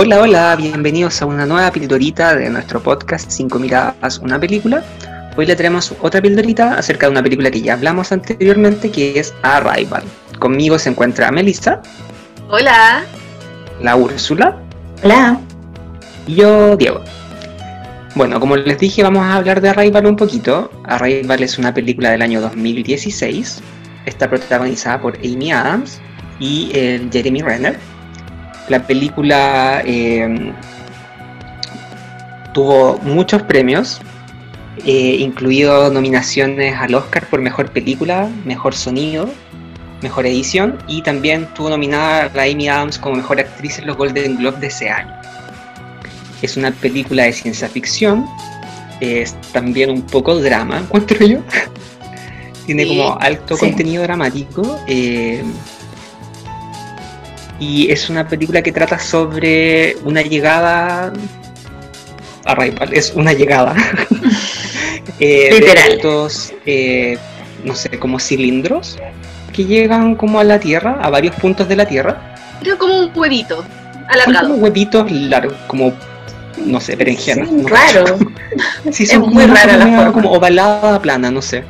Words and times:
Hola, 0.00 0.20
hola, 0.20 0.54
bienvenidos 0.54 1.20
a 1.22 1.26
una 1.26 1.44
nueva 1.44 1.72
pildorita 1.72 2.36
de 2.36 2.48
nuestro 2.50 2.80
podcast 2.80 3.28
5 3.32 3.58
miradas, 3.58 4.18
una 4.18 4.38
película. 4.38 4.84
Hoy 5.36 5.44
le 5.44 5.56
traemos 5.56 5.92
otra 6.00 6.22
pildorita 6.22 6.74
acerca 6.74 7.06
de 7.06 7.10
una 7.10 7.22
película 7.24 7.50
que 7.50 7.60
ya 7.60 7.72
hablamos 7.72 8.12
anteriormente, 8.12 8.92
que 8.92 9.18
es 9.18 9.34
Arrival. 9.42 10.04
Conmigo 10.38 10.78
se 10.78 10.90
encuentra 10.90 11.32
Melissa. 11.32 11.82
Hola. 12.48 13.02
La 13.82 13.96
Úrsula. 13.96 14.62
Hola. 15.02 15.40
Y 16.28 16.36
yo, 16.36 16.76
Diego. 16.76 17.02
Bueno, 18.14 18.38
como 18.38 18.54
les 18.54 18.78
dije, 18.78 19.02
vamos 19.02 19.24
a 19.24 19.34
hablar 19.34 19.60
de 19.60 19.70
Arrival 19.70 20.06
un 20.06 20.14
poquito. 20.14 20.70
Arrival 20.84 21.42
es 21.42 21.58
una 21.58 21.74
película 21.74 22.12
del 22.12 22.22
año 22.22 22.40
2016. 22.40 23.60
Está 24.06 24.30
protagonizada 24.30 25.00
por 25.00 25.16
Amy 25.16 25.50
Adams 25.50 26.00
y 26.38 26.70
el 26.72 27.10
Jeremy 27.10 27.42
Renner. 27.42 27.87
La 28.68 28.86
película 28.86 29.82
eh, 29.84 30.52
tuvo 32.52 32.98
muchos 32.98 33.42
premios, 33.42 34.00
eh, 34.84 35.16
incluido 35.20 35.90
nominaciones 35.90 36.76
al 36.76 36.94
Oscar 36.94 37.26
por 37.26 37.40
Mejor 37.40 37.70
Película, 37.70 38.30
Mejor 38.44 38.74
Sonido, 38.74 39.30
Mejor 40.02 40.26
Edición 40.26 40.78
y 40.86 41.02
también 41.02 41.46
tuvo 41.54 41.70
nominada 41.70 42.30
a 42.34 42.42
Amy 42.42 42.68
Adams 42.68 42.98
como 42.98 43.16
Mejor 43.16 43.40
Actriz 43.40 43.78
en 43.78 43.86
los 43.86 43.96
Golden 43.96 44.36
Globes 44.36 44.60
de 44.60 44.66
ese 44.68 44.90
año. 44.90 45.12
Es 46.42 46.56
una 46.56 46.70
película 46.70 47.24
de 47.24 47.32
ciencia 47.32 47.68
ficción, 47.68 48.26
es 49.00 49.34
también 49.52 49.90
un 49.90 50.02
poco 50.02 50.36
drama, 50.40 50.78
encuentro 50.84 51.26
yo. 51.26 51.38
Tiene 52.66 52.86
como 52.86 53.18
alto 53.18 53.56
contenido 53.56 54.02
dramático. 54.02 54.78
Eh, 54.86 55.42
y 57.58 57.90
es 57.90 58.08
una 58.08 58.28
película 58.28 58.62
que 58.62 58.72
trata 58.72 58.98
sobre 58.98 59.96
una 60.04 60.22
llegada 60.22 61.12
Arrival, 62.44 62.90
es 62.92 63.12
una 63.14 63.32
llegada 63.32 63.74
eh, 65.20 65.48
Literal. 65.52 65.88
de 65.88 65.94
estos, 65.94 66.52
eh, 66.64 67.18
no 67.64 67.74
sé, 67.74 67.90
como 67.98 68.18
cilindros 68.18 68.98
que 69.52 69.64
llegan 69.64 70.14
como 70.14 70.38
a 70.38 70.44
la 70.44 70.58
Tierra, 70.60 70.98
a 71.02 71.10
varios 71.10 71.34
puntos 71.36 71.68
de 71.68 71.76
la 71.76 71.86
Tierra. 71.86 72.34
Era 72.62 72.76
como 72.76 73.00
un 73.00 73.10
huevito, 73.14 73.64
alargado. 74.08 74.46
Son 74.46 74.50
como 74.52 74.62
huevitos 74.62 75.10
largos, 75.10 75.56
como, 75.66 75.92
no 76.64 76.80
sé, 76.80 76.94
berenjenas. 76.94 77.48
Sí, 77.48 77.64
raro. 77.66 78.18
sí, 78.92 79.04
son 79.04 79.24
es 79.24 79.28
muy 79.28 79.46
rara 79.46 79.76
la 79.76 79.86
forma. 79.86 80.12
Como 80.12 80.32
ovalada, 80.32 81.02
plana, 81.02 81.30
no 81.30 81.42
sé 81.42 81.64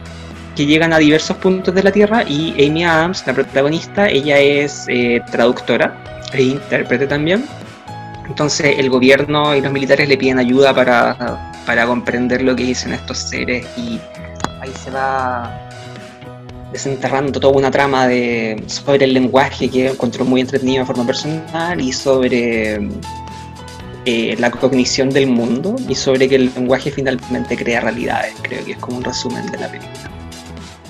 que 0.58 0.66
llegan 0.66 0.92
a 0.92 0.98
diversos 0.98 1.36
puntos 1.36 1.72
de 1.72 1.84
la 1.84 1.92
Tierra 1.92 2.24
y 2.24 2.52
Amy 2.66 2.84
Adams, 2.84 3.24
la 3.28 3.32
protagonista, 3.32 4.08
ella 4.08 4.40
es 4.40 4.86
eh, 4.88 5.22
traductora 5.30 5.96
e 6.32 6.42
intérprete 6.42 7.06
también. 7.06 7.44
Entonces 8.26 8.74
el 8.76 8.90
gobierno 8.90 9.54
y 9.54 9.60
los 9.60 9.70
militares 9.70 10.08
le 10.08 10.16
piden 10.16 10.40
ayuda 10.40 10.74
para, 10.74 11.52
para 11.64 11.86
comprender 11.86 12.42
lo 12.42 12.56
que 12.56 12.64
dicen 12.64 12.92
estos 12.92 13.18
seres 13.18 13.68
y 13.76 14.00
ahí 14.60 14.72
se 14.82 14.90
va 14.90 15.70
desenterrando 16.72 17.38
toda 17.38 17.56
una 17.56 17.70
trama 17.70 18.08
de, 18.08 18.60
sobre 18.66 19.04
el 19.04 19.14
lenguaje 19.14 19.70
que 19.70 19.90
encontró 19.90 20.24
muy 20.24 20.40
entretenido 20.40 20.80
de 20.80 20.86
forma 20.86 21.06
personal 21.06 21.80
y 21.80 21.92
sobre 21.92 22.80
eh, 24.06 24.34
la 24.40 24.50
cognición 24.50 25.10
del 25.10 25.28
mundo 25.28 25.76
y 25.88 25.94
sobre 25.94 26.28
que 26.28 26.34
el 26.34 26.52
lenguaje 26.52 26.90
finalmente 26.90 27.56
crea 27.56 27.80
realidades. 27.80 28.34
Creo 28.42 28.64
que 28.64 28.72
es 28.72 28.78
como 28.78 28.96
un 28.96 29.04
resumen 29.04 29.46
de 29.52 29.58
la 29.58 29.68
película. 29.68 30.17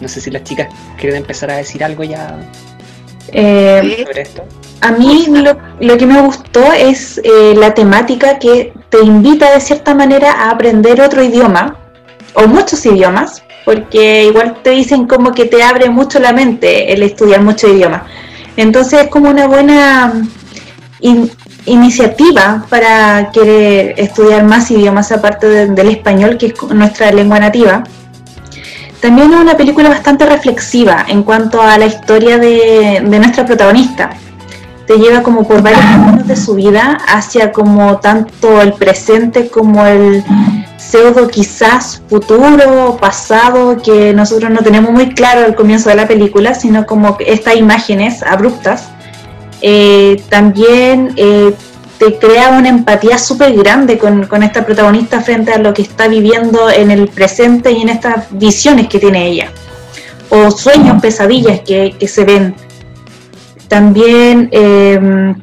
No 0.00 0.08
sé 0.08 0.20
si 0.20 0.30
las 0.30 0.44
chicas 0.44 0.68
quieren 0.98 1.16
empezar 1.16 1.50
a 1.50 1.56
decir 1.56 1.82
algo 1.82 2.04
ya 2.04 2.38
eh, 3.32 4.04
sobre 4.06 4.22
esto. 4.22 4.44
A 4.80 4.92
mí 4.92 5.26
lo, 5.28 5.56
lo, 5.80 5.98
que 5.98 6.06
me 6.06 6.20
gustó 6.20 6.72
es 6.72 7.18
eh, 7.18 7.54
la 7.56 7.74
temática 7.74 8.38
que 8.38 8.72
te 8.90 9.00
invita 9.02 9.52
de 9.52 9.60
cierta 9.60 9.94
manera 9.94 10.32
a 10.32 10.50
aprender 10.50 11.00
otro 11.00 11.22
idioma, 11.22 11.76
o 12.34 12.46
muchos 12.46 12.84
idiomas, 12.86 13.42
porque 13.64 14.24
igual 14.24 14.62
te 14.62 14.70
dicen 14.70 15.06
como 15.06 15.32
que 15.32 15.46
te 15.46 15.62
abre 15.62 15.90
mucho 15.90 16.18
la 16.20 16.32
mente 16.32 16.92
el 16.92 17.02
estudiar 17.02 17.42
muchos 17.42 17.70
idiomas. 17.70 18.02
Entonces 18.56 19.04
es 19.04 19.08
como 19.08 19.30
una 19.30 19.46
buena 19.46 20.12
in, 21.00 21.30
iniciativa 21.66 22.64
para 22.68 23.30
querer 23.32 23.94
estudiar 23.98 24.44
más 24.44 24.70
idiomas 24.70 25.12
aparte 25.12 25.48
de, 25.48 25.66
del 25.66 25.88
español, 25.88 26.38
que 26.38 26.46
es 26.46 26.62
nuestra 26.62 27.10
lengua 27.12 27.40
nativa. 27.40 27.84
También 29.00 29.32
es 29.32 29.40
una 29.40 29.56
película 29.56 29.88
bastante 29.88 30.26
reflexiva 30.26 31.04
en 31.06 31.22
cuanto 31.22 31.62
a 31.62 31.78
la 31.78 31.86
historia 31.86 32.38
de, 32.38 33.00
nuestra 33.00 33.44
protagonista. 33.44 34.10
Te 34.86 34.96
lleva 34.98 35.22
como 35.22 35.46
por 35.46 35.62
varios 35.62 35.84
momentos 35.84 36.26
de 36.26 36.36
su 36.36 36.54
vida 36.54 36.98
hacia 37.06 37.52
como 37.52 37.98
tanto 37.98 38.60
el 38.60 38.72
presente 38.72 39.48
como 39.48 39.86
el 39.86 40.24
pseudo 40.78 41.28
quizás 41.28 42.02
futuro, 42.08 42.96
pasado, 42.98 43.76
que 43.82 44.14
nosotros 44.14 44.50
no 44.50 44.60
tenemos 44.60 44.90
muy 44.90 45.10
claro 45.14 45.44
al 45.44 45.54
comienzo 45.54 45.90
de 45.90 45.96
la 45.96 46.08
película, 46.08 46.54
sino 46.54 46.86
como 46.86 47.18
estas 47.20 47.56
imágenes 47.56 48.22
abruptas. 48.22 48.88
Eh, 49.60 50.22
también 50.28 51.12
eh, 51.16 51.52
te 51.98 52.18
crea 52.18 52.50
una 52.50 52.68
empatía 52.68 53.18
súper 53.18 53.54
grande 53.54 53.98
con, 53.98 54.42
esta 54.42 54.64
protagonista 54.64 55.20
frente 55.20 55.52
a 55.52 55.58
lo 55.58 55.74
que 55.74 55.82
está 55.82 56.08
viviendo 56.08 56.70
en 56.70 56.90
el 56.90 57.08
presente 57.08 57.72
y 57.72 57.82
en 57.82 57.88
estas 57.88 58.26
visiones 58.30 58.88
que 58.88 58.98
tiene 58.98 59.26
ella, 59.26 59.50
o 60.30 60.50
sueños, 60.50 61.00
pesadillas 61.02 61.60
que, 61.60 61.96
se 62.06 62.24
ven. 62.24 62.54
También 63.66 64.48
eh, 64.52 65.34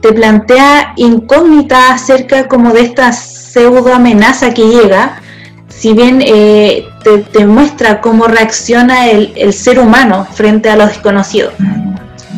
te 0.00 0.12
plantea 0.12 0.94
incógnita 0.96 1.92
acerca 1.92 2.48
como 2.48 2.72
de 2.72 2.80
esta 2.80 3.12
pseudo 3.12 3.94
amenaza 3.94 4.52
que 4.54 4.66
llega, 4.66 5.20
si 5.68 5.92
bien 5.92 6.22
eh, 6.24 6.86
te, 7.32 7.46
muestra 7.46 8.00
cómo 8.00 8.26
reacciona 8.26 9.08
el 9.10 9.52
ser 9.52 9.78
humano 9.78 10.26
frente 10.32 10.70
a 10.70 10.76
lo 10.76 10.86
desconocido. 10.86 11.52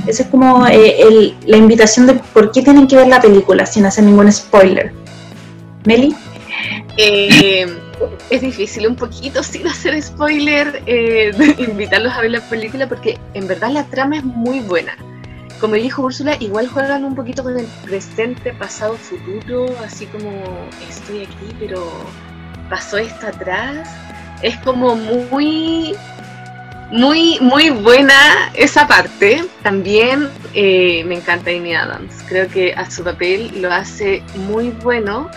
Esa 0.08 0.22
es 0.22 0.28
como 0.30 0.66
eh, 0.66 1.02
el, 1.02 1.36
la 1.44 1.58
invitación 1.58 2.06
de 2.06 2.14
por 2.14 2.50
qué 2.50 2.62
tienen 2.62 2.86
que 2.86 2.96
ver 2.96 3.08
la 3.08 3.20
película 3.20 3.66
sin 3.66 3.84
hacer 3.84 4.04
ningún 4.04 4.32
spoiler. 4.32 4.92
¿Meli? 5.84 6.16
Eh, 6.96 7.66
es 8.30 8.40
difícil 8.40 8.86
un 8.86 8.96
poquito 8.96 9.42
sin 9.42 9.66
hacer 9.66 10.00
spoiler 10.02 10.82
eh, 10.86 11.30
invitarlos 11.58 12.12
a 12.14 12.22
ver 12.22 12.30
la 12.30 12.40
película 12.40 12.88
porque 12.88 13.18
en 13.34 13.46
verdad 13.46 13.70
la 13.70 13.84
trama 13.84 14.16
es 14.16 14.24
muy 14.24 14.60
buena. 14.60 14.96
Como 15.60 15.74
dijo 15.74 16.02
Úrsula, 16.02 16.36
igual 16.40 16.68
juegan 16.68 17.04
un 17.04 17.14
poquito 17.14 17.42
con 17.42 17.58
el 17.58 17.66
presente, 17.84 18.54
pasado, 18.54 18.94
futuro, 18.94 19.66
así 19.84 20.06
como 20.06 20.30
estoy 20.88 21.24
aquí, 21.24 21.54
pero 21.58 21.84
pasó 22.70 22.96
esto 22.96 23.26
atrás. 23.26 23.88
Es 24.40 24.56
como 24.58 24.94
muy 24.94 25.96
muy, 26.90 27.38
muy 27.40 27.70
buena 27.70 28.50
esa 28.54 28.86
parte. 28.86 29.44
También 29.62 30.28
eh, 30.54 31.04
me 31.04 31.16
encanta 31.16 31.50
Amy 31.50 31.74
Adams. 31.74 32.14
Creo 32.28 32.48
que 32.48 32.72
a 32.74 32.90
su 32.90 33.04
papel 33.04 33.60
lo 33.60 33.72
hace 33.72 34.22
muy 34.34 34.70
bueno. 34.70 35.30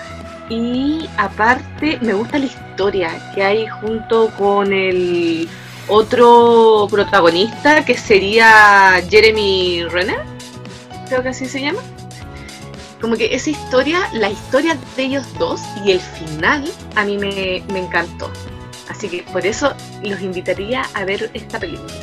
Y 0.50 1.10
aparte, 1.18 1.98
me 2.02 2.14
gusta 2.14 2.38
la 2.38 2.46
historia 2.46 3.32
que 3.34 3.44
hay 3.44 3.68
junto 3.68 4.30
con 4.38 4.74
el 4.74 5.48
otro 5.88 6.88
protagonista, 6.90 7.86
que 7.86 7.98
sería 7.98 9.02
Jeremy 9.10 9.86
Renner. 9.90 10.20
Creo 11.08 11.24
que 11.24 11.30
así 11.30 11.46
se 11.46 11.62
llama. 11.62 11.82
Como 13.00 13.16
que 13.16 13.34
esa 13.34 13.50
historia, 13.50 14.10
la 14.14 14.30
historia 14.30 14.78
de 14.96 15.04
ellos 15.04 15.26
dos 15.40 15.62
y 15.86 15.92
el 15.92 16.00
final, 16.00 16.66
a 16.96 17.04
mí 17.04 17.18
me, 17.18 17.64
me 17.72 17.80
encantó. 17.80 18.30
Así 18.92 19.08
que 19.08 19.24
por 19.32 19.46
eso 19.46 19.74
los 20.04 20.22
invitaría 20.22 20.82
a 20.94 21.06
ver 21.06 21.30
esta 21.34 21.58
película. 21.60 21.94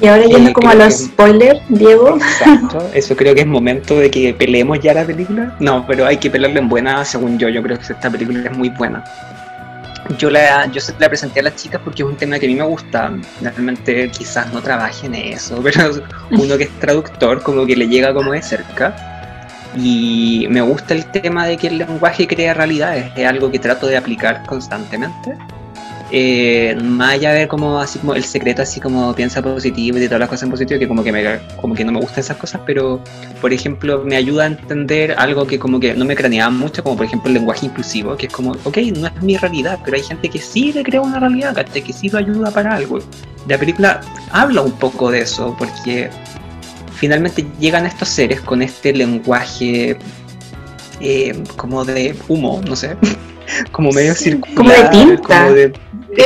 Y 0.00 0.06
ahora 0.06 0.24
yendo 0.24 0.50
eh, 0.50 0.52
como 0.52 0.70
a 0.70 0.74
los 0.74 0.86
que... 0.86 1.04
spoilers, 1.04 1.60
Diego. 1.68 2.16
Exacto, 2.16 2.90
eso 2.94 3.16
creo 3.16 3.34
que 3.34 3.40
es 3.40 3.46
momento 3.46 3.98
de 3.98 4.08
que 4.08 4.32
peleemos 4.32 4.78
ya 4.78 4.94
la 4.94 5.04
película. 5.04 5.56
No, 5.58 5.84
pero 5.86 6.06
hay 6.06 6.16
que 6.16 6.30
pelearla 6.30 6.60
en 6.60 6.68
buena, 6.68 7.04
según 7.04 7.38
yo. 7.40 7.48
Yo 7.48 7.60
creo 7.60 7.76
que 7.76 7.92
esta 7.92 8.08
película 8.08 8.48
es 8.48 8.56
muy 8.56 8.68
buena. 8.70 9.04
Yo 10.18 10.30
la, 10.30 10.66
yo 10.66 10.80
la 10.98 11.08
presenté 11.08 11.40
a 11.40 11.44
las 11.44 11.56
chicas 11.56 11.80
porque 11.82 12.02
es 12.02 12.08
un 12.08 12.16
tema 12.16 12.38
que 12.38 12.46
a 12.46 12.48
mí 12.48 12.54
me 12.54 12.64
gusta. 12.64 13.12
Realmente 13.40 14.10
quizás 14.10 14.52
no 14.52 14.62
trabaje 14.62 15.06
en 15.06 15.16
eso, 15.16 15.60
pero 15.62 15.90
uno 16.30 16.56
que 16.56 16.64
es 16.64 16.70
traductor 16.78 17.42
como 17.42 17.66
que 17.66 17.74
le 17.74 17.88
llega 17.88 18.14
como 18.14 18.30
de 18.30 18.42
cerca 18.42 19.11
y 19.76 20.46
me 20.50 20.60
gusta 20.60 20.94
el 20.94 21.06
tema 21.06 21.46
de 21.46 21.56
que 21.56 21.68
el 21.68 21.78
lenguaje 21.78 22.26
crea 22.26 22.54
realidades, 22.54 23.12
es 23.16 23.26
algo 23.26 23.50
que 23.50 23.58
trato 23.58 23.86
de 23.86 23.96
aplicar 23.96 24.44
constantemente. 24.46 25.36
Eh, 26.14 26.76
más 26.82 27.12
allá 27.14 27.32
de 27.32 27.48
como 27.48 27.80
así 27.80 27.98
como 27.98 28.14
el 28.14 28.22
secreto 28.22 28.60
así 28.60 28.80
como 28.80 29.14
piensa 29.14 29.40
positivo 29.40 29.96
y 29.96 30.04
todas 30.04 30.20
las 30.20 30.28
cosas 30.28 30.42
en 30.42 30.50
positivo 30.50 30.78
que 30.78 30.86
como 30.86 31.02
que 31.02 31.10
me 31.10 31.40
como 31.58 31.74
que 31.74 31.86
no 31.86 31.92
me 31.92 32.00
gustan 32.00 32.20
esas 32.20 32.36
cosas 32.36 32.60
pero 32.66 33.02
por 33.40 33.50
ejemplo 33.50 34.04
me 34.04 34.16
ayuda 34.16 34.42
a 34.42 34.46
entender 34.48 35.14
algo 35.16 35.46
que 35.46 35.58
como 35.58 35.80
que 35.80 35.94
no 35.94 36.04
me 36.04 36.14
craneaba 36.14 36.50
mucho 36.50 36.82
como 36.82 36.98
por 36.98 37.06
ejemplo 37.06 37.28
el 37.28 37.34
lenguaje 37.36 37.64
inclusivo 37.64 38.14
que 38.14 38.26
es 38.26 38.32
como 38.32 38.50
ok 38.64 38.76
no 38.94 39.06
es 39.06 39.22
mi 39.22 39.38
realidad 39.38 39.78
pero 39.86 39.96
hay 39.96 40.02
gente 40.02 40.28
que 40.28 40.38
sí 40.38 40.70
le 40.74 40.82
crea 40.82 41.00
una 41.00 41.18
realidad 41.18 41.54
que 41.64 41.92
sí 41.94 42.10
lo 42.10 42.18
ayuda 42.18 42.50
para 42.50 42.74
algo 42.74 42.98
la 43.48 43.56
película 43.56 44.02
habla 44.32 44.60
un 44.60 44.72
poco 44.72 45.10
de 45.10 45.20
eso 45.20 45.56
porque 45.58 46.10
finalmente 47.02 47.44
llegan 47.58 47.84
estos 47.84 48.08
seres 48.08 48.40
con 48.40 48.62
este 48.62 48.92
lenguaje 48.92 49.96
eh, 51.00 51.42
como 51.56 51.84
de 51.84 52.14
humo, 52.28 52.60
no 52.64 52.76
sé, 52.76 52.96
como 53.72 53.90
medio 53.90 54.14
circular. 54.14 54.54
Como 54.54 54.70
de 54.70 54.88
tinta. 54.88 55.42
Como 55.42 55.52
de, 55.52 55.72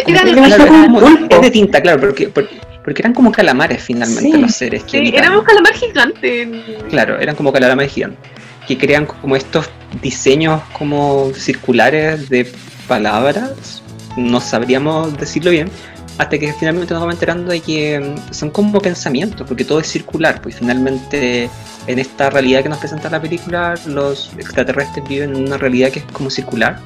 era 0.07 0.23
de, 0.23 1.27
es 1.31 1.41
de 1.41 1.51
tinta, 1.51 1.81
claro, 1.81 1.99
porque, 1.99 2.29
porque, 2.29 2.61
eran 3.01 3.15
como 3.15 3.33
calamares 3.33 3.83
finalmente 3.83 4.37
los 4.37 4.53
seres 4.53 4.85
que 4.85 4.99
sí, 4.99 5.15
eran 5.17 5.33
un 5.33 5.45
calamar 5.45 5.73
gigante. 5.73 6.63
Claro, 6.91 7.19
eran 7.19 7.35
como 7.37 7.51
calamares 7.51 7.91
gigantes 7.91 8.31
que 8.69 8.77
crean 8.77 9.07
como 9.07 9.35
estos 9.35 9.71
diseños 10.03 10.61
como 10.75 11.33
circulares 11.33 12.29
de 12.29 12.53
palabras, 12.87 13.83
no 14.19 14.43
sabríamos 14.43 15.17
decirlo 15.17 15.53
bien, 15.53 15.71
hasta 16.19 16.39
que 16.39 16.53
finalmente 16.53 16.95
nos 16.95 17.03
vamos 17.03 17.15
enterando 17.15 17.51
de 17.51 17.61
que 17.61 18.01
mm, 18.01 18.33
son 18.33 18.51
como 18.51 18.81
pensamientos, 18.81 19.47
porque 19.47 19.65
todo 19.65 19.81
es 19.81 19.89
circular, 19.89 20.41
pues 20.41 20.57
finalmente 20.57 21.51
en 21.87 21.99
esta 21.99 22.31
realidad 22.31 22.63
que 22.63 22.69
nos 22.69 22.79
presenta 22.79 23.11
la 23.11 23.21
película, 23.21 23.75
los 23.87 24.33
extraterrestres 24.39 25.07
viven 25.09 25.37
en 25.37 25.47
una 25.47 25.59
realidad 25.59 25.91
que 25.91 26.01
es 26.01 26.05
como 26.07 26.31
circular, 26.31 26.81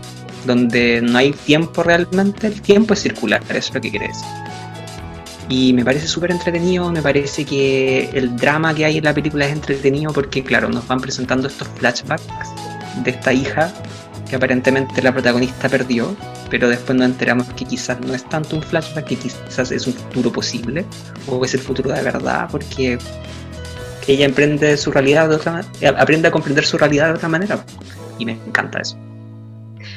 donde 0.47 1.01
no 1.03 1.19
hay 1.19 1.33
tiempo 1.33 1.83
realmente, 1.83 2.47
el 2.49 2.61
tiempo 2.61 2.95
es 2.95 3.01
circular, 3.01 3.43
eso 3.49 3.59
es 3.59 3.75
lo 3.75 3.81
que 3.81 3.91
quiere 3.91 4.09
decir. 4.09 4.27
Y 5.49 5.73
me 5.73 5.85
parece 5.85 6.07
súper 6.07 6.31
entretenido, 6.31 6.91
me 6.93 7.03
parece 7.03 7.45
que 7.45 8.09
el 8.13 8.37
drama 8.37 8.73
que 8.73 8.85
hay 8.85 8.99
en 8.99 9.05
la 9.05 9.13
película 9.13 9.47
es 9.47 9.53
entretenido 9.53 10.13
porque, 10.13 10.45
claro, 10.45 10.69
nos 10.69 10.87
van 10.87 11.01
presentando 11.01 11.49
estos 11.49 11.67
flashbacks 11.77 12.25
de 13.03 13.11
esta 13.11 13.33
hija 13.33 13.73
que 14.31 14.37
aparentemente 14.37 15.03
la 15.03 15.13
protagonista 15.13 15.69
perdió, 15.69 16.17
pero 16.49 16.69
después 16.69 16.97
nos 16.97 17.07
enteramos 17.07 17.49
que 17.49 17.65
quizás 17.65 18.01
no 18.01 18.15
es 18.15 18.25
tanto 18.29 18.55
un 18.55 18.63
flashback, 18.63 19.05
que 19.05 19.17
quizás 19.17 19.73
es 19.73 19.89
un 19.89 19.93
futuro 19.93 20.31
posible, 20.31 20.85
o 21.27 21.45
es 21.45 21.53
el 21.55 21.61
futuro 21.61 21.91
de 21.91 22.01
verdad, 22.01 22.49
porque 22.49 22.97
ella 24.07 24.25
emprende 24.25 24.77
su 24.77 24.93
realidad 24.93 25.29
de 25.29 25.35
otra 25.35 25.65
aprende 25.99 26.29
a 26.29 26.31
comprender 26.31 26.65
su 26.65 26.79
realidad 26.79 27.09
de 27.09 27.15
otra 27.15 27.29
manera, 27.29 27.65
y 28.19 28.25
me 28.25 28.33
encanta 28.33 28.79
eso. 28.81 28.97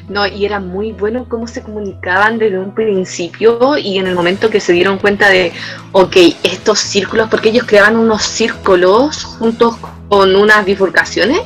No, 0.09 0.25
y 0.25 0.45
era 0.45 0.59
muy 0.59 0.91
bueno 0.91 1.27
cómo 1.29 1.47
se 1.47 1.61
comunicaban 1.61 2.39
desde 2.39 2.57
un 2.57 2.73
principio 2.73 3.77
y 3.77 3.99
en 3.99 4.07
el 4.07 4.15
momento 4.15 4.49
que 4.49 4.59
se 4.59 4.73
dieron 4.73 4.97
cuenta 4.97 5.29
de, 5.29 5.53
ok, 5.91 6.17
estos 6.43 6.79
círculos, 6.79 7.29
porque 7.29 7.49
ellos 7.49 7.65
creaban 7.67 7.95
unos 7.95 8.23
círculos 8.23 9.23
juntos 9.23 9.75
con 10.09 10.35
unas 10.35 10.65
bifurcaciones, 10.65 11.39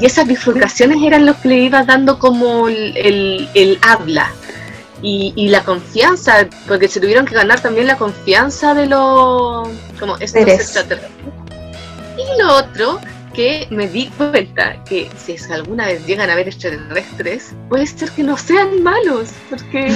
y 0.00 0.06
esas 0.06 0.26
bifurcaciones 0.26 1.02
eran 1.02 1.26
los 1.26 1.36
que 1.36 1.48
le 1.48 1.56
iban 1.56 1.86
dando 1.86 2.18
como 2.18 2.68
el, 2.68 3.78
habla 3.82 4.30
y, 5.02 5.48
la 5.48 5.64
confianza, 5.64 6.48
porque 6.68 6.88
se 6.88 7.00
tuvieron 7.00 7.26
que 7.26 7.34
ganar 7.34 7.60
también 7.60 7.86
la 7.86 7.96
confianza 7.96 8.74
de 8.74 8.86
los 8.86 9.68
como 9.98 10.16
estos 10.18 10.42
extraterrestres. 10.46 11.10
Y 12.16 12.42
lo 12.42 12.54
otro 12.54 13.00
que 13.34 13.66
me 13.70 13.88
di 13.88 14.06
cuenta 14.08 14.82
que 14.84 15.10
si 15.16 15.32
es 15.32 15.46
que 15.46 15.54
alguna 15.54 15.86
vez 15.86 16.06
llegan 16.06 16.30
a 16.30 16.36
ver 16.36 16.48
extraterrestres, 16.48 17.54
puede 17.68 17.86
ser 17.86 18.10
que 18.10 18.22
no 18.22 18.36
sean 18.36 18.82
malos, 18.82 19.30
porque 19.50 19.94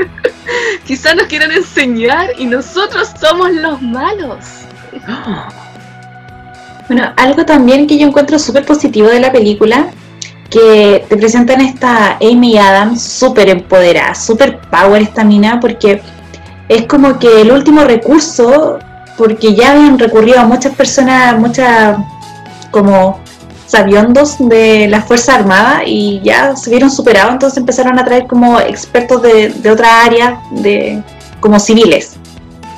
quizás 0.86 1.14
nos 1.14 1.26
quieran 1.26 1.52
enseñar 1.52 2.30
y 2.38 2.46
nosotros 2.46 3.10
somos 3.20 3.52
los 3.52 3.80
malos. 3.80 4.44
Bueno, 6.88 7.12
algo 7.16 7.44
también 7.44 7.86
que 7.86 7.98
yo 7.98 8.06
encuentro 8.06 8.38
súper 8.38 8.64
positivo 8.64 9.08
de 9.08 9.20
la 9.20 9.30
película, 9.30 9.88
que 10.48 11.04
te 11.06 11.16
presentan 11.18 11.60
esta 11.60 12.16
Amy 12.16 12.56
Adams 12.56 13.02
súper 13.02 13.50
empoderada, 13.50 14.14
súper 14.14 14.58
power 14.70 15.02
esta 15.02 15.22
mina, 15.22 15.60
porque 15.60 16.00
es 16.68 16.86
como 16.86 17.18
que 17.18 17.42
el 17.42 17.52
último 17.52 17.84
recurso, 17.84 18.78
porque 19.18 19.54
ya 19.54 19.72
habían 19.72 19.98
recurrido 19.98 20.40
a 20.40 20.44
muchas 20.44 20.74
personas, 20.74 21.38
muchas 21.38 21.98
como 22.70 23.20
sabiondos 23.66 24.36
de 24.38 24.88
la 24.88 25.02
Fuerza 25.02 25.34
Armada 25.34 25.82
y 25.84 26.22
ya 26.24 26.56
se 26.56 26.70
vieron 26.70 26.90
superados, 26.90 27.32
entonces 27.32 27.58
empezaron 27.58 27.98
a 27.98 28.04
traer 28.04 28.26
como 28.26 28.58
expertos 28.60 29.20
de, 29.20 29.50
de 29.50 29.70
otra 29.70 30.04
área, 30.04 30.40
de, 30.52 31.02
como 31.40 31.60
civiles. 31.60 32.16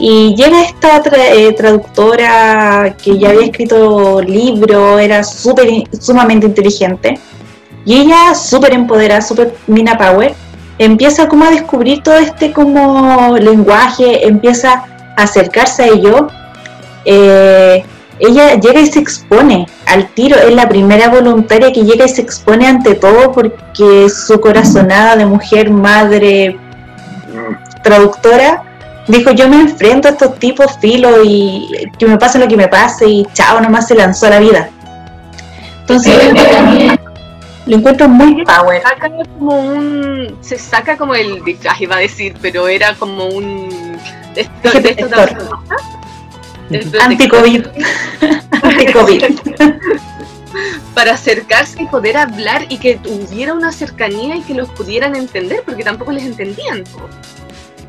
Y 0.03 0.35
llega 0.35 0.63
esta 0.63 1.03
eh, 1.15 1.53
traductora 1.53 2.97
que 3.03 3.19
ya 3.19 3.29
había 3.29 3.45
escrito 3.45 4.23
libros, 4.23 4.99
era 4.99 5.23
super, 5.23 5.69
sumamente 6.01 6.47
inteligente, 6.47 7.21
y 7.85 7.99
ella, 7.99 8.35
súper 8.35 8.73
empoderada, 8.73 9.21
súper 9.21 9.55
Mina 9.67 9.99
Power, 9.99 10.35
empieza 10.79 11.29
como 11.29 11.45
a 11.45 11.51
descubrir 11.51 12.03
todo 12.03 12.17
este 12.17 12.51
como 12.51 13.37
lenguaje, 13.37 14.27
empieza 14.27 14.85
a 15.17 15.23
acercarse 15.23 15.83
a 15.83 15.87
ello. 15.89 16.29
Eh, 17.05 17.85
ella 18.19 18.55
llega 18.55 18.81
y 18.81 18.87
se 18.87 19.01
expone 19.01 19.67
al 19.87 20.09
tiro, 20.15 20.37
es 20.37 20.55
la 20.55 20.69
primera 20.69 21.11
voluntaria 21.11 21.73
que 21.73 21.85
llega 21.85 22.07
y 22.07 22.09
se 22.09 22.23
expone 22.23 22.67
ante 22.67 22.95
todo 22.95 23.33
porque 23.33 24.09
su 24.09 24.41
corazonada 24.41 25.17
de 25.17 25.27
mujer, 25.27 25.71
madre, 25.71 26.59
traductora, 27.83 28.70
dijo 29.11 29.33
yo 29.33 29.49
me 29.49 29.61
enfrento 29.61 30.09
a 30.09 30.13
estos 30.13 30.39
tipos 30.39 30.79
filo 30.81 31.25
y 31.25 31.91
que 31.99 32.07
me 32.07 32.17
pase 32.17 32.39
lo 32.39 32.49
que 32.49 32.57
me 32.57 32.69
pase 32.69 33.09
y 33.09 33.27
chao, 33.33 33.61
nomás 33.61 33.89
se 33.89 33.95
lanzó 33.95 34.27
a 34.27 34.31
la 34.31 34.41
vida. 34.41 34.71
Entonces 35.81 36.15
lo 37.67 37.77
encuentro 37.77 38.09
muy 38.09 38.45
power. 38.45 38.83
como 39.39 39.61
un, 39.61 40.37
se 40.41 40.59
saca 40.59 40.97
como 40.97 41.15
el 41.15 41.43
disfraz 41.45 41.81
iba 41.81 41.97
a 41.97 42.01
decir, 42.01 42.35
pero 42.41 42.69
era 42.69 42.95
como 42.95 43.27
un 43.27 43.99
esto, 44.35 44.71
Anti-COVID. 47.01 47.67
Anti-COVID. 48.63 49.25
Para 50.95 51.13
acercarse 51.13 51.83
y 51.83 51.87
poder 51.87 52.17
hablar 52.17 52.67
y 52.69 52.79
que 52.79 52.99
hubiera 53.07 53.55
una 53.55 53.73
cercanía 53.73 54.37
y 54.37 54.43
que 54.43 54.55
los 54.55 54.69
pudieran 54.71 55.17
entender, 55.17 55.63
porque 55.65 55.85
tampoco 55.85 56.13
les 56.13 56.25
entendían. 56.25 56.85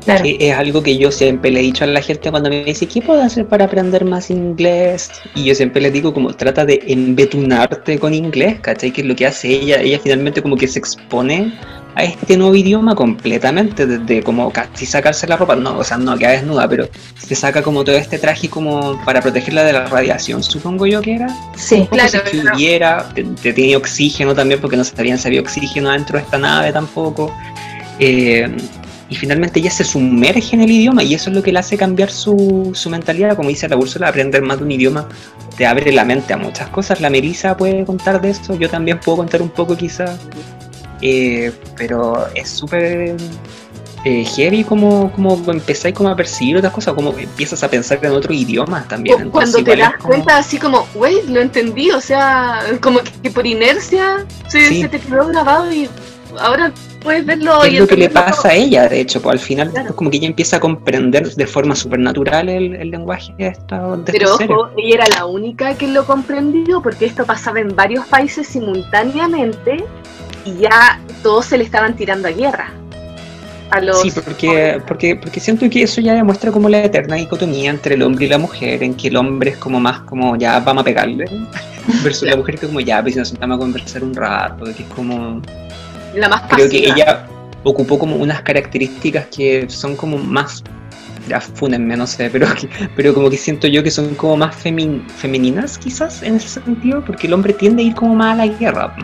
Es 0.06 0.54
algo 0.54 0.82
que 0.82 0.96
yo 0.96 1.10
siempre 1.10 1.50
le 1.50 1.60
he 1.60 1.62
dicho 1.62 1.84
a 1.84 1.86
la 1.86 2.02
gente 2.02 2.30
cuando 2.30 2.50
me 2.50 2.64
dice, 2.64 2.86
¿qué 2.86 3.00
puedo 3.00 3.22
hacer 3.22 3.46
para 3.46 3.66
aprender 3.66 4.04
más 4.04 4.30
inglés? 4.30 5.10
Y 5.34 5.44
yo 5.44 5.54
siempre 5.54 5.80
les 5.80 5.92
digo 5.92 6.12
como 6.12 6.32
trata 6.34 6.64
de 6.64 6.82
embetunarte 6.86 7.98
con 7.98 8.14
inglés, 8.14 8.58
¿cachai? 8.60 8.90
Que 8.90 9.02
es 9.02 9.06
lo 9.06 9.14
que 9.14 9.26
hace 9.26 9.48
ella. 9.48 9.80
Ella 9.80 10.00
finalmente 10.02 10.42
como 10.42 10.56
que 10.56 10.66
se 10.66 10.78
expone 10.78 11.52
a 11.94 12.04
este 12.04 12.36
nuevo 12.36 12.54
idioma 12.54 12.94
completamente, 12.94 13.86
desde 13.86 14.22
como 14.22 14.50
casi 14.50 14.86
sacarse 14.86 15.26
la 15.26 15.36
ropa, 15.36 15.56
no, 15.56 15.78
o 15.78 15.84
sea, 15.84 15.98
no 15.98 16.16
queda 16.16 16.30
desnuda, 16.30 16.68
pero 16.68 16.88
se 17.18 17.34
saca 17.34 17.62
como 17.62 17.84
todo 17.84 17.96
este 17.96 18.18
traje 18.18 18.48
como 18.48 18.98
para 19.04 19.20
protegerla 19.20 19.62
de 19.64 19.74
la 19.74 19.84
radiación, 19.84 20.42
supongo 20.42 20.86
yo 20.86 21.02
que 21.02 21.16
era. 21.16 21.28
Sí, 21.56 21.86
claro. 21.90 22.08
Si 22.30 22.38
hubiera, 22.38 23.12
tenía 23.42 23.76
oxígeno 23.76 24.34
también, 24.34 24.60
porque 24.60 24.76
no 24.76 24.84
sabían 24.84 25.18
si 25.18 25.28
había 25.28 25.42
oxígeno 25.42 25.90
dentro 25.90 26.18
de 26.18 26.24
esta 26.24 26.38
nave 26.38 26.72
tampoco. 26.72 27.34
Eh, 27.98 28.48
y 29.12 29.14
finalmente 29.14 29.60
ella 29.60 29.70
se 29.70 29.84
sumerge 29.84 30.56
en 30.56 30.62
el 30.62 30.70
idioma 30.70 31.02
y 31.02 31.12
eso 31.12 31.28
es 31.28 31.36
lo 31.36 31.42
que 31.42 31.52
le 31.52 31.58
hace 31.58 31.76
cambiar 31.76 32.10
su, 32.10 32.72
mentalidad, 32.88 33.36
como 33.36 33.50
dice 33.50 33.68
la 33.68 33.76
Úrsula, 33.76 34.08
aprender 34.08 34.40
más 34.40 34.56
de 34.56 34.64
un 34.64 34.70
idioma 34.70 35.06
te 35.54 35.66
abre 35.66 35.92
la 35.92 36.06
mente 36.06 36.32
a 36.32 36.38
muchas 36.38 36.70
cosas. 36.70 37.02
La 37.02 37.10
Melissa 37.10 37.54
puede 37.54 37.84
contar 37.84 38.22
de 38.22 38.30
esto, 38.30 38.54
yo 38.54 38.70
también 38.70 38.98
puedo 39.00 39.18
contar 39.18 39.42
un 39.42 39.50
poco 39.50 39.76
quizás, 39.76 40.18
eh, 41.02 41.52
pero 41.76 42.26
es 42.34 42.48
súper 42.48 43.16
eh, 44.06 44.24
heavy 44.24 44.64
como, 44.64 45.12
como 45.12 45.38
empezáis 45.52 45.94
como 45.94 46.08
a 46.08 46.16
percibir 46.16 46.56
otras 46.56 46.72
cosas, 46.72 46.94
como 46.94 47.10
empiezas 47.10 47.62
a 47.62 47.68
pensar 47.68 47.98
en 48.00 48.12
otro 48.12 48.32
idioma 48.32 48.88
también. 48.88 49.28
Cuando 49.28 49.62
te 49.62 49.76
das 49.76 49.92
cuenta 50.02 50.38
así 50.38 50.56
como, 50.56 50.86
wey, 50.94 51.16
lo 51.28 51.42
entendí, 51.42 51.90
o 51.90 52.00
sea, 52.00 52.62
como 52.80 53.00
que, 53.22 53.30
por 53.30 53.46
inercia 53.46 54.24
se 54.48 54.88
te 54.88 54.98
quedó 54.98 55.26
grabado 55.26 55.70
y 55.70 55.86
ahora 56.40 56.72
puedes 57.02 57.26
verlo. 57.26 57.62
Es 57.64 57.78
lo 57.78 57.86
que 57.86 57.96
le 57.96 58.08
pasa 58.08 58.50
a 58.50 58.54
ella, 58.54 58.88
de 58.88 59.00
hecho, 59.00 59.20
pues 59.20 59.34
al 59.34 59.38
final 59.38 59.72
es 59.74 59.92
como 59.92 60.10
que 60.10 60.18
ella 60.18 60.28
empieza 60.28 60.56
a 60.56 60.60
comprender 60.60 61.34
de 61.34 61.46
forma 61.46 61.74
supernatural 61.74 62.48
el, 62.48 62.74
el 62.74 62.90
lenguaje 62.90 63.34
de 63.38 63.48
esta. 63.48 63.96
De 63.96 64.12
Pero 64.12 64.34
ojo, 64.34 64.70
ella 64.76 64.94
era 64.94 65.06
la 65.16 65.26
única 65.26 65.74
que 65.74 65.88
lo 65.88 66.04
comprendió 66.04 66.82
porque 66.82 67.06
esto 67.06 67.24
pasaba 67.24 67.60
en 67.60 67.74
varios 67.74 68.06
países 68.06 68.46
simultáneamente 68.46 69.84
y 70.44 70.54
ya 70.56 71.00
todos 71.22 71.46
se 71.46 71.58
le 71.58 71.64
estaban 71.64 71.96
tirando 71.96 72.28
a 72.28 72.32
guerra. 72.32 72.72
A 73.70 73.80
los 73.80 74.02
sí, 74.02 74.10
porque, 74.10 74.82
porque, 74.86 75.16
porque 75.16 75.40
siento 75.40 75.68
que 75.70 75.84
eso 75.84 76.02
ya 76.02 76.12
demuestra 76.12 76.52
como 76.52 76.68
la 76.68 76.84
eterna 76.84 77.16
dicotomía 77.16 77.70
entre 77.70 77.94
el 77.94 78.02
hombre 78.02 78.26
y 78.26 78.28
la 78.28 78.36
mujer, 78.36 78.82
en 78.82 78.94
que 78.94 79.08
el 79.08 79.16
hombre 79.16 79.52
es 79.52 79.56
como 79.56 79.80
más 79.80 80.00
como 80.00 80.36
ya 80.36 80.60
vamos 80.60 80.82
a 80.82 80.84
pegarle, 80.84 81.24
versus 82.04 82.28
la 82.28 82.36
mujer 82.36 82.58
que 82.58 82.66
como 82.66 82.80
ya, 82.80 83.00
pues 83.00 83.16
nos 83.16 83.28
sentamos 83.28 83.56
a 83.56 83.60
conversar 83.60 84.04
un 84.04 84.14
rato, 84.14 84.64
que 84.64 84.82
es 84.82 84.88
como 84.94 85.40
la 86.14 86.28
más 86.28 86.42
Creo 86.48 86.68
que 86.68 86.78
ella 86.78 87.26
ocupó 87.64 87.98
como 87.98 88.16
unas 88.16 88.42
características 88.42 89.26
que 89.26 89.68
son 89.68 89.96
como 89.96 90.18
más 90.18 90.62
ya 91.28 91.40
fúnenme, 91.40 91.96
no 91.96 92.06
sé, 92.06 92.30
pero, 92.30 92.46
pero 92.96 93.14
como 93.14 93.30
que 93.30 93.36
siento 93.36 93.66
yo 93.68 93.82
que 93.82 93.90
son 93.90 94.14
como 94.14 94.36
más 94.36 94.56
femeninas 94.56 95.78
quizás 95.78 96.22
en 96.22 96.36
ese 96.36 96.60
sentido, 96.60 97.04
porque 97.04 97.26
el 97.26 97.32
hombre 97.32 97.52
tiende 97.52 97.82
a 97.82 97.86
ir 97.86 97.94
como 97.94 98.14
más 98.14 98.34
a 98.34 98.46
la 98.46 98.46
guerra. 98.46 98.94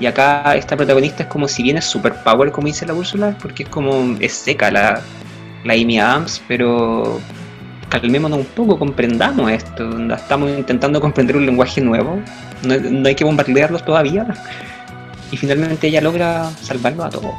Y 0.00 0.06
acá 0.06 0.56
esta 0.56 0.76
protagonista 0.76 1.24
es 1.24 1.28
como 1.28 1.46
si 1.46 1.62
bien 1.62 1.76
es 1.76 1.84
super 1.84 2.14
power, 2.24 2.50
como 2.50 2.66
dice 2.66 2.86
la 2.86 2.94
Úrsula, 2.94 3.36
porque 3.40 3.64
es 3.64 3.68
como 3.68 4.16
es 4.18 4.32
seca 4.32 4.70
la, 4.70 5.02
la 5.64 5.74
Amy 5.74 5.98
Adams, 5.98 6.42
pero 6.48 7.20
calmémonos 7.90 8.38
un 8.38 8.46
poco, 8.46 8.78
comprendamos 8.78 9.50
esto. 9.50 9.90
Estamos 10.14 10.50
intentando 10.50 11.00
comprender 11.00 11.36
un 11.36 11.44
lenguaje 11.44 11.82
nuevo, 11.82 12.18
no, 12.62 13.06
hay 13.06 13.14
que 13.14 13.24
bombardearlos 13.24 13.84
todavía. 13.84 14.26
Y 15.30 15.36
finalmente 15.36 15.86
ella 15.88 16.00
logra 16.00 16.50
salvarlo 16.62 17.04
a 17.04 17.10
todos. 17.10 17.32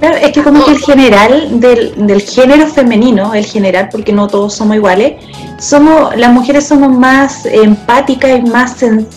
Claro, 0.00 0.16
es 0.16 0.30
que 0.30 0.42
como 0.44 0.64
que 0.64 0.70
el 0.70 0.78
general 0.78 1.60
del, 1.60 2.06
del, 2.06 2.22
género 2.22 2.68
femenino, 2.68 3.34
el 3.34 3.44
general, 3.44 3.88
porque 3.90 4.12
no 4.12 4.28
todos 4.28 4.54
somos 4.54 4.76
iguales, 4.76 5.14
somos 5.58 6.16
las 6.16 6.32
mujeres 6.32 6.68
somos 6.68 6.96
más 6.96 7.44
empáticas 7.46 8.38
y 8.38 8.42
más 8.42 8.76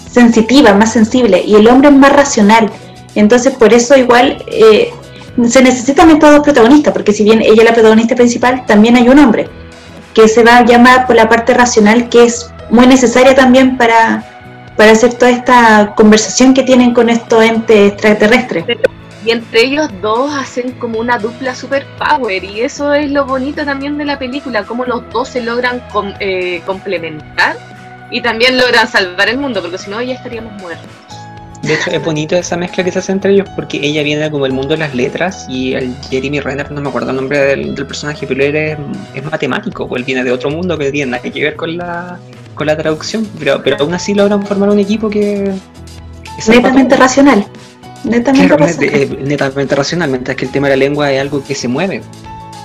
sensitivas, 0.10 0.75
más 0.75 0.92
sensibles, 0.92 1.46
y 1.46 1.56
el 1.56 1.68
hombre 1.68 1.90
es 1.90 1.96
más 1.96 2.12
racional. 2.13 2.72
Entonces, 3.13 3.54
por 3.54 3.74
eso 3.74 3.96
igual 3.96 4.44
eh, 4.48 4.90
se 5.48 5.62
necesitan 5.62 6.10
estos 6.10 6.32
dos 6.32 6.40
protagonistas, 6.42 6.94
porque 6.94 7.13
si 7.13 7.24
bien 7.24 7.42
ella 7.42 7.62
es 7.62 7.63
la 7.63 7.74
protagonista 7.74 8.16
principal, 8.16 8.66
también 8.66 8.96
hay 8.96 9.08
un 9.08 9.20
hombre 9.20 9.50
que 10.13 10.28
se 10.28 10.44
va 10.44 10.58
a 10.58 10.66
llamar 10.66 11.08
por 11.08 11.16
la 11.16 11.30
parte 11.30 11.54
racional, 11.54 12.10
que 12.10 12.25
es 12.25 12.50
muy 12.70 12.88
necesaria 12.88 13.36
también 13.36 13.78
para, 13.78 14.24
para 14.75 14.92
hacer 14.92 15.13
toda 15.13 15.32
esta 15.32 15.94
conversación 15.96 16.54
que 16.54 16.63
tienen 16.63 16.94
con 16.94 17.10
estos 17.10 17.44
entes 17.44 17.94
extraterrestres. 17.94 18.66
Y 19.24 19.30
entre 19.30 19.66
ellos 19.66 19.90
dos 20.01 20.34
hacen 20.34 20.72
como 20.74 21.00
una 21.00 21.20
dupla 21.20 21.54
super 21.54 21.86
power 22.00 22.44
y 22.44 22.62
eso 22.62 22.92
es 22.94 23.12
lo 23.12 23.25
bonito 23.25 23.63
también 23.63 23.98
de 23.98 24.06
la 24.06 24.18
película, 24.18 24.63
cómo 24.63 24.84
los 24.84 25.08
dos 25.12 25.30
se 25.30 25.44
logran 25.44 25.84
eh, 26.20 26.62
complementar 26.66 27.56
y 28.10 28.22
también 28.22 28.58
logran 28.58 28.88
salvar 28.88 29.30
el 29.30 29.38
mundo, 29.38 29.62
porque 29.62 29.78
si 29.78 29.92
no 29.92 30.01
ya 30.01 30.16
estaríamos 30.16 30.60
muertos. 30.60 30.88
De 31.62 31.75
hecho, 31.75 31.92
es 31.92 32.04
bonito 32.04 32.36
esa 32.36 32.58
mezcla 32.58 32.84
que 32.84 32.92
se 32.92 32.98
hace 32.98 33.12
entre 33.12 33.34
ellos 33.34 33.48
porque 33.56 33.78
ella 33.84 34.01
viene 34.01 34.32
como 34.32 34.48
el 34.48 34.51
mundo 34.51 34.70
de 34.70 34.78
las 34.78 34.96
letras 34.96 35.46
y 35.48 35.74
el 35.74 35.96
Jeremy 36.10 36.40
Renner, 36.40 36.72
no 36.72 36.82
me 36.82 36.90
acuerdo 36.90 37.12
el 37.12 37.18
nombre 37.18 37.38
del, 37.38 37.75
personaje, 37.75 38.25
pero 38.25 38.44
él 38.44 38.56
es, 38.56 39.24
matemático, 39.24 39.84
o 39.84 39.96
él 39.96 40.04
viene 40.04 40.24
de 40.24 40.32
otro 40.32 40.50
mundo 40.50 40.75
que 40.75 40.92
tiene 40.92 41.12
nada 41.12 41.30
que 41.30 41.44
ver 41.44 41.56
con 41.56 41.78
la, 41.78 42.18
con 42.62 42.68
la 42.68 42.77
traducción, 42.77 43.27
pero, 43.39 43.63
pero 43.63 43.77
aún 43.80 43.91
así 43.96 44.13
logran 44.13 44.46
formar 44.46 44.70
un 44.70 44.77
equipo 44.77 45.10
que... 45.10 45.51
netamente 46.48 46.96
racional. 46.96 47.44
Netamente, 48.03 48.56
racional. 48.56 49.01
Eh, 49.01 49.18
netamente 49.20 49.75
racional, 49.75 50.12
mientras 50.12 50.38
que 50.38 50.46
el 50.46 50.51
tema 50.51 50.70
de 50.70 50.75
la 50.75 50.86
lengua 50.86 51.12
es 51.12 51.20
algo 51.20 51.44
que 51.44 51.56
se 51.56 51.68
mueve. 51.68 52.03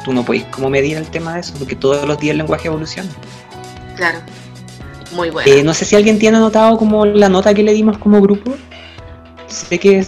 Tú 0.05 0.13
no 0.13 0.23
podés 0.23 0.45
como 0.51 0.69
medir 0.69 0.99
el 0.99 1.07
tema 1.07 1.33
de 1.33 1.41
eso, 1.41 1.55
porque 1.59 1.77
todos 1.77 2.07
los 2.07 2.19
días 2.19 2.33
el 2.33 2.37
lenguaje 2.37 2.69
evoluciona. 2.69 3.09
Claro, 3.97 4.19
muy 5.13 5.31
bueno. 5.31 5.51
Eh, 5.51 5.63
no 5.63 5.73
sé 5.73 5.87
si 5.87 5.97
alguien 5.97 6.19
tiene 6.19 6.37
anotado 6.37 6.77
como 6.77 7.07
la 7.07 7.31
nota 7.31 7.55
que 7.55 7.63
le 7.63 7.73
dimos 7.73 7.97
como 7.97 8.21
grupo. 8.21 8.55
Sé 9.47 9.79
que 9.79 10.07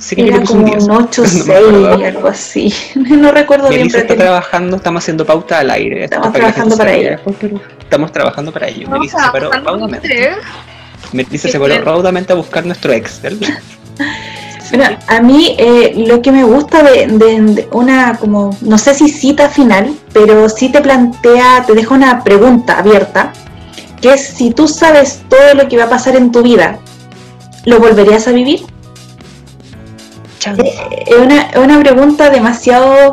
Sé 0.00 0.16
que 0.16 0.28
Era 0.28 0.42
como 0.42 0.64
un, 0.64 0.90
8 0.90 1.24
6, 1.26 1.48
algo 2.06 2.28
así. 2.28 2.74
No 2.94 3.30
recuerdo 3.32 3.68
bien. 3.68 3.86
está 3.86 4.16
trabajando, 4.16 4.76
estamos 4.76 5.04
haciendo 5.04 5.26
pauta 5.26 5.58
al 5.58 5.70
aire. 5.70 6.04
Estamos 6.04 6.32
trabajando 6.32 6.76
para, 6.76 6.92
ello. 6.94 7.18
estamos 7.80 8.12
trabajando 8.12 8.52
para 8.52 8.68
ello. 8.68 8.88
Melissa 8.88 9.26
se 9.26 9.30
paró 9.30 9.50
raudamente. 9.52 10.30
Melissa 11.12 11.48
se 11.48 11.60
paró 11.60 11.78
raudamente 11.84 12.32
a 12.32 12.36
buscar 12.36 12.64
nuestro 12.64 12.92
Excel. 12.92 13.38
Bueno, 14.70 14.96
a 15.06 15.20
mí 15.20 15.54
eh, 15.58 15.92
lo 16.06 16.22
que 16.22 16.32
me 16.32 16.44
gusta 16.44 16.82
de, 16.82 17.68
una, 17.72 18.16
como, 18.16 18.56
no 18.62 18.78
sé 18.78 18.94
si 18.94 19.10
cita 19.10 19.50
final, 19.50 19.94
pero 20.14 20.48
sí 20.48 20.70
te 20.70 20.80
plantea, 20.80 21.64
te 21.66 21.74
deja 21.74 21.94
una 21.94 22.24
pregunta 22.24 22.78
abierta, 22.78 23.32
que 24.00 24.14
es 24.14 24.22
si 24.22 24.50
tú 24.52 24.66
sabes 24.66 25.20
todo 25.28 25.54
lo 25.54 25.68
que 25.68 25.76
va 25.76 25.84
a 25.84 25.90
pasar 25.90 26.16
en 26.16 26.32
tu 26.32 26.42
vida, 26.42 26.78
¿lo 27.66 27.80
volverías 27.80 28.26
a 28.28 28.32
vivir? 28.32 28.62
Eh, 30.46 31.04
es 31.06 31.16
una, 31.16 31.50
una 31.62 31.80
pregunta 31.80 32.30
demasiado 32.30 33.12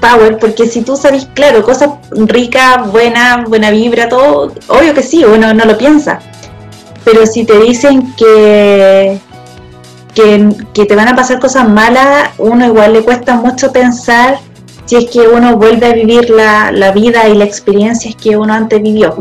power, 0.00 0.38
porque 0.38 0.66
si 0.66 0.82
tú 0.82 0.96
sabes, 0.96 1.26
claro, 1.34 1.62
cosas 1.62 1.90
ricas, 2.10 2.90
buenas, 2.90 3.48
buena 3.48 3.70
vibra, 3.70 4.08
todo, 4.08 4.52
obvio 4.68 4.94
que 4.94 5.02
sí, 5.02 5.24
uno 5.24 5.54
no 5.54 5.64
lo 5.64 5.76
piensa. 5.76 6.20
Pero 7.04 7.26
si 7.26 7.44
te 7.44 7.58
dicen 7.58 8.14
que 8.14 9.20
que, 10.74 10.84
te 10.84 10.96
van 10.96 11.08
a 11.08 11.16
pasar 11.16 11.38
cosas 11.38 11.68
malas, 11.68 12.30
uno 12.38 12.66
igual 12.66 12.92
le 12.92 13.02
cuesta 13.02 13.36
mucho 13.36 13.72
pensar 13.72 14.38
si 14.86 14.96
es 14.96 15.10
que 15.10 15.20
uno 15.20 15.56
vuelve 15.56 15.86
a 15.86 15.92
vivir 15.92 16.30
la, 16.30 16.72
la 16.72 16.92
vida 16.92 17.28
y 17.28 17.34
la 17.34 17.44
experiencia 17.44 18.10
que 18.20 18.36
uno 18.36 18.52
antes 18.52 18.82
vivió. 18.82 19.16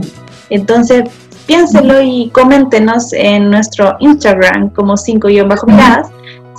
Entonces, 0.50 1.04
piénsenlo 1.46 2.02
y 2.02 2.30
coméntenos 2.30 3.14
en 3.14 3.50
nuestro 3.52 3.96
Instagram 4.00 4.70
como 4.70 4.98
5 4.98 5.28
bajo 5.48 5.68
miradas. 5.68 6.10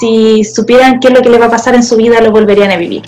Si 0.00 0.44
supieran 0.44 1.00
qué 1.00 1.08
es 1.08 1.14
lo 1.14 1.22
que 1.22 1.30
le 1.30 1.38
va 1.38 1.46
a 1.46 1.50
pasar 1.50 1.74
en 1.74 1.82
su 1.82 1.96
vida, 1.96 2.20
lo 2.20 2.30
volverían 2.30 2.70
a 2.70 2.76
vivir. 2.76 3.02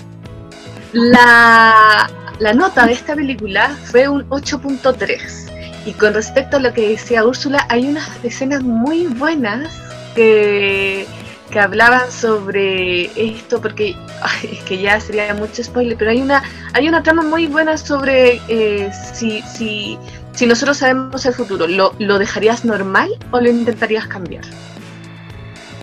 La, 0.93 2.09
la 2.39 2.53
nota 2.53 2.85
de 2.85 2.93
esta 2.93 3.15
película 3.15 3.75
fue 3.85 4.07
un 4.07 4.27
8.3. 4.29 5.85
Y 5.85 5.93
con 5.93 6.13
respecto 6.13 6.57
a 6.57 6.59
lo 6.59 6.73
que 6.73 6.89
decía 6.89 7.25
Úrsula, 7.25 7.65
hay 7.69 7.87
unas 7.87 8.09
escenas 8.23 8.61
muy 8.61 9.07
buenas 9.07 9.73
que 10.15 11.07
que 11.51 11.59
hablaban 11.59 12.11
sobre 12.11 13.11
esto, 13.15 13.61
porque 13.61 13.95
es 14.43 14.63
que 14.63 14.79
ya 14.79 14.99
sería 14.99 15.33
mucho 15.35 15.63
spoiler, 15.63 15.97
pero 15.97 16.11
hay 16.11 16.21
una, 16.21 16.41
hay 16.73 16.87
una 16.87 17.03
trama 17.03 17.21
muy 17.21 17.45
buena 17.45 17.77
sobre 17.77 18.41
eh, 18.47 18.89
si, 19.13 19.41
si, 19.43 19.99
si 20.33 20.45
nosotros 20.47 20.77
sabemos 20.77 21.23
el 21.25 21.33
futuro, 21.33 21.67
¿lo, 21.67 21.93
¿lo 21.99 22.17
dejarías 22.17 22.65
normal 22.65 23.11
o 23.31 23.39
lo 23.39 23.49
intentarías 23.49 24.07
cambiar? 24.07 24.45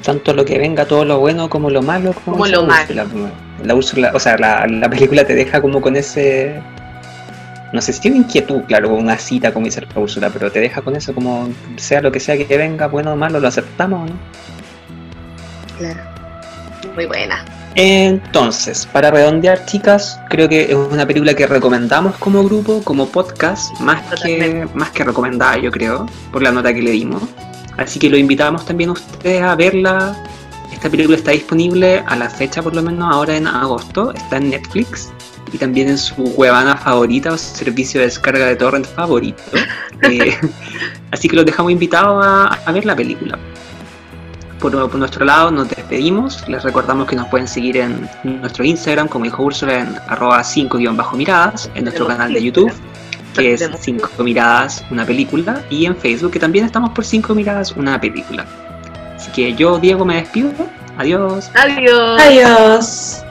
Tanto 0.09 0.33
lo 0.33 0.43
que 0.43 0.57
venga, 0.59 0.87
todo 0.87 1.05
lo 1.05 1.19
bueno 1.19 1.51
como 1.51 1.69
lo 1.69 1.83
malo, 1.83 2.15
como, 2.25 2.47
lo 2.47 2.65
malo. 2.65 3.07
La, 3.63 3.75
o 3.75 4.19
sea, 4.19 4.39
la, 4.39 4.67
la, 4.67 4.89
película 4.89 5.27
te 5.27 5.35
deja 5.35 5.61
como 5.61 5.83
con 5.83 5.97
ese, 5.97 6.63
no 7.75 7.83
sé 7.83 7.93
si 7.93 8.01
tiene 8.01 8.17
inquietud, 8.17 8.63
claro, 8.63 8.95
una 8.95 9.19
cita 9.19 9.53
como 9.53 9.67
dice 9.67 9.83
la 9.83 10.01
Úrsula, 10.01 10.31
pero 10.31 10.51
te 10.51 10.61
deja 10.61 10.81
con 10.81 10.97
eso 10.97 11.15
como 11.15 11.51
sea 11.77 12.01
lo 12.01 12.11
que 12.11 12.21
sea 12.21 12.39
que 12.39 12.57
venga, 12.57 12.87
bueno 12.87 13.13
o 13.13 13.17
malo, 13.17 13.39
lo 13.39 13.49
aceptamos, 13.49 14.09
¿no? 14.09 14.17
Claro. 15.77 16.01
Muy 16.95 17.05
buena. 17.05 17.45
Entonces, 17.75 18.89
para 18.91 19.11
redondear, 19.11 19.67
chicas, 19.67 20.19
creo 20.31 20.49
que 20.49 20.63
es 20.71 20.75
una 20.75 21.07
película 21.07 21.35
que 21.35 21.47
recomendamos 21.47 22.17
como 22.17 22.43
grupo, 22.45 22.83
como 22.83 23.11
podcast, 23.11 23.79
más 23.81 24.01
que, 24.23 24.67
más 24.73 24.91
que 24.91 25.05
recomendada, 25.05 25.59
yo 25.59 25.71
creo, 25.71 26.07
por 26.33 26.43
la 26.43 26.51
nota 26.51 26.73
que 26.73 26.81
le 26.81 26.93
dimos. 26.93 27.23
Así 27.79 27.99
que 27.99 28.11
lo 28.11 28.17
invitamos 28.17 28.67
también 28.67 28.91
a 28.91 28.93
ustedes 28.93 29.43
a 29.43 29.55
verla. 29.55 30.23
Esta 30.73 30.91
película 30.91 31.17
está 31.17 31.31
disponible 31.31 32.05
a 32.07 32.17
la 32.17 32.29
fecha, 32.29 32.63
por 32.63 32.75
lo 32.75 32.83
menos 32.83 33.11
ahora 33.11 33.37
en 33.37 33.47
agosto. 33.47 34.13
Está 34.13 34.37
en 34.37 34.51
Netflix 34.51 35.11
y 35.53 35.57
también 35.57 35.89
en 35.89 35.97
su 35.97 36.15
huevana 36.23 36.77
favorita 36.77 37.33
o 37.33 37.39
servicio 37.39 38.01
de 38.01 38.07
descarga 38.07 38.47
de 38.47 38.57
torrent 38.57 38.87
favorito. 38.87 39.43
Eh, 40.03 40.37
así 41.11 41.29
que 41.29 41.37
los 41.37 41.47
dejamos 41.47 41.73
invitados 41.73 42.25
a 42.25 42.73
ver 42.73 42.85
la 42.85 42.95
película 42.95 43.39
por, 44.59 44.95
nuestro 44.95 45.25
lado 45.25 45.51
nos 45.51 45.69
despedimos. 45.69 46.47
Les 46.49 46.63
recordamos 46.63 47.09
que 47.09 47.17
nos 47.17 47.29
pueden 47.29 47.49
seguir 47.49 47.77
en 47.79 48.09
nuestro 48.25 48.65
Instagram, 48.65 49.09
como 49.09 49.25
dijo 49.25 49.43
Úrsula, 49.43 49.81
en 49.81 49.97
arroba 50.09 50.41
5-miradas, 50.41 51.71
en 51.75 51.85
nuestro 51.85 52.07
canal 52.07 52.33
de 52.33 52.43
YouTube, 52.43 52.73
que 53.39 53.55
es 53.55 53.71
5 53.81 54.23
miradas, 54.23 54.85
una 54.91 55.07
película, 55.07 55.63
y 55.71 55.87
en 55.87 55.97
Facebook, 55.97 56.33
que 56.33 56.41
también 56.41 56.65
estamos 56.65 56.91
por 56.91 57.05
5 57.05 57.35
miradas, 57.35 57.73
una 57.73 58.01
película. 58.01 58.45
Así 59.17 59.31
que 59.31 59.55
yo, 59.55 59.79
Diego, 59.79 60.05
me 60.05 60.17
despido. 60.17 60.53
Adiós. 60.97 61.51
Adiós. 61.55 62.21
Adiós. 62.21 63.25